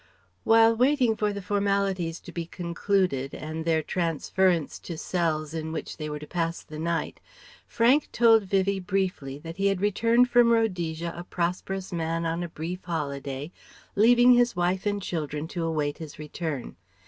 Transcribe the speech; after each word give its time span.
While 0.43 0.75
waiting 0.75 1.15
for 1.15 1.31
the 1.31 1.43
formalities 1.43 2.19
to 2.21 2.31
be 2.31 2.47
concluded 2.47 3.35
and 3.35 3.65
their 3.65 3.83
transference 3.83 4.79
to 4.79 4.97
cells 4.97 5.53
in 5.53 5.71
which 5.71 5.97
they 5.97 6.09
were 6.09 6.17
to 6.17 6.25
pass 6.25 6.63
the 6.63 6.79
night, 6.79 7.19
Frank 7.67 8.11
told 8.11 8.45
Vivie 8.45 8.79
briefly 8.79 9.37
that 9.37 9.57
he 9.57 9.67
had 9.67 9.79
returned 9.79 10.27
from 10.27 10.49
Rhodesia 10.49 11.13
a 11.15 11.23
prosperous 11.23 11.93
man 11.93 12.25
on 12.25 12.41
a 12.41 12.49
brief 12.49 12.83
holiday 12.83 13.51
leaving 13.95 14.33
his 14.33 14.55
wife 14.55 14.87
and 14.87 15.03
children 15.03 15.47
to 15.49 15.63
await 15.63 15.99
his 15.99 16.17
return. 16.17 16.77